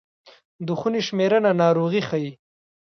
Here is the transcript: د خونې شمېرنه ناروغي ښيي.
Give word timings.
د 0.65 0.67
خونې 0.79 1.01
شمېرنه 1.07 1.51
ناروغي 1.61 2.01
ښيي. 2.07 2.31